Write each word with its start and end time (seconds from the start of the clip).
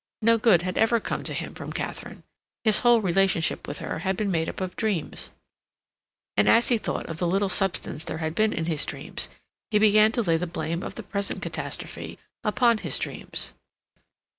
No 0.23 0.39
good 0.39 0.63
had 0.63 0.79
ever 0.79 0.99
come 0.99 1.23
to 1.25 1.33
him 1.35 1.53
from 1.53 1.71
Katharine; 1.71 2.23
his 2.63 2.79
whole 2.79 3.01
relationship 3.01 3.67
with 3.67 3.77
her 3.77 3.99
had 3.99 4.17
been 4.17 4.31
made 4.31 4.49
up 4.49 4.59
of 4.59 4.75
dreams; 4.75 5.29
and 6.35 6.49
as 6.49 6.69
he 6.69 6.79
thought 6.79 7.05
of 7.07 7.19
the 7.19 7.27
little 7.27 7.49
substance 7.49 8.03
there 8.03 8.17
had 8.17 8.33
been 8.33 8.51
in 8.51 8.65
his 8.65 8.83
dreams 8.83 9.29
he 9.69 9.77
began 9.77 10.11
to 10.13 10.23
lay 10.23 10.37
the 10.37 10.47
blame 10.47 10.81
of 10.81 10.95
the 10.95 11.03
present 11.03 11.43
catastrophe 11.43 12.17
upon 12.43 12.79
his 12.79 12.97
dreams. 12.97 13.53